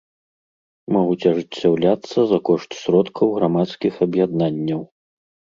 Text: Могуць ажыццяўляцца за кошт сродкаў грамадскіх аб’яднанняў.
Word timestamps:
Могуць 0.95 1.27
ажыццяўляцца 1.31 2.19
за 2.31 2.39
кошт 2.51 2.69
сродкаў 2.81 3.27
грамадскіх 3.37 3.93
аб’яднанняў. 4.07 4.81